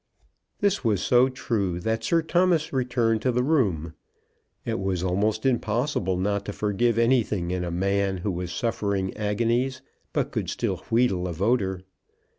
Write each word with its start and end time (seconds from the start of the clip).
This 0.61 0.83
was 0.83 0.99
so 0.99 1.29
true 1.29 1.79
that 1.79 2.03
Sir 2.03 2.23
Thomas 2.23 2.73
returned 2.73 3.21
to 3.21 3.31
the 3.31 3.43
room. 3.43 3.93
It 4.65 4.79
was 4.79 5.03
almost 5.03 5.45
impossible 5.45 6.17
not 6.17 6.43
to 6.45 6.53
forgive 6.53 6.97
anything 6.97 7.51
in 7.51 7.63
a 7.63 7.69
man 7.69 8.17
who 8.25 8.31
was 8.31 8.51
suffering 8.51 9.15
agonies, 9.15 9.83
but 10.11 10.31
could 10.31 10.49
still 10.49 10.77
wheedle 10.89 11.27
a 11.27 11.33
voter. 11.33 11.81